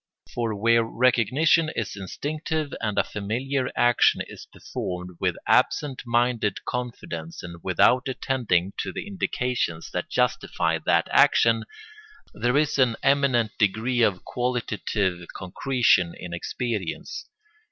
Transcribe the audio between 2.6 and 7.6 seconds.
and a familiar action is performed with absent minded confidence